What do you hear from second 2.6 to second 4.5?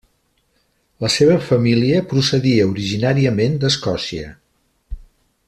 originàriament d'Escòcia.